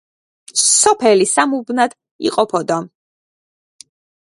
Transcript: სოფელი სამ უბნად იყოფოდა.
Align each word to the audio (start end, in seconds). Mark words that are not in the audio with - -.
სოფელი 0.61 1.27
სამ 1.33 1.53
უბნად 1.59 1.95
იყოფოდა. 2.31 2.81